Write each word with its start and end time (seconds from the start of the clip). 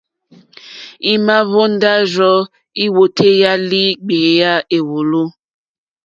Ima 1.13 1.35
hvonda 1.49 1.91
rzɔ̀ 2.13 2.37
i 2.83 2.85
wòtèyà 2.95 3.51
li 3.69 3.83
gbeya 4.03 4.53
èwòlò. 4.77 5.23